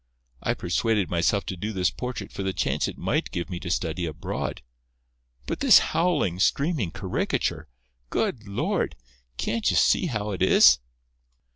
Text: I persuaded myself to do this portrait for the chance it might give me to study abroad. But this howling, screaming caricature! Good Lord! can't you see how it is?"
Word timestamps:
I 0.41 0.55
persuaded 0.55 1.11
myself 1.11 1.45
to 1.45 1.55
do 1.55 1.71
this 1.73 1.91
portrait 1.91 2.31
for 2.31 2.41
the 2.41 2.53
chance 2.53 2.87
it 2.87 2.97
might 2.97 3.29
give 3.29 3.51
me 3.51 3.59
to 3.59 3.69
study 3.69 4.07
abroad. 4.07 4.63
But 5.45 5.59
this 5.59 5.77
howling, 5.93 6.39
screaming 6.39 6.89
caricature! 6.89 7.67
Good 8.09 8.47
Lord! 8.47 8.95
can't 9.37 9.69
you 9.69 9.77
see 9.77 10.07
how 10.07 10.31
it 10.31 10.41
is?" 10.41 10.79